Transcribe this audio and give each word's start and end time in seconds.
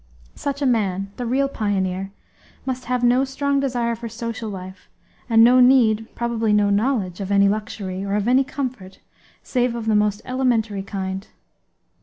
Such 0.33 0.63
a 0.63 0.65
man, 0.65 1.11
the 1.17 1.27
real 1.27 1.47
pioneer, 1.47 2.11
must 2.65 2.85
have 2.85 3.03
no 3.03 3.23
strong 3.23 3.59
desire 3.59 3.93
for 3.95 4.09
social 4.09 4.49
life 4.49 4.89
and 5.29 5.43
no 5.43 5.59
need, 5.59 6.07
probably 6.15 6.53
no 6.53 6.71
knowledge, 6.71 7.19
of 7.21 7.31
any 7.31 7.47
luxury, 7.47 8.03
or 8.03 8.15
of 8.15 8.27
any 8.27 8.43
comfort 8.43 8.97
save 9.43 9.75
of 9.75 9.85
the 9.85 9.93
most 9.95 10.23
elementary 10.25 10.81
kind. 10.81 11.27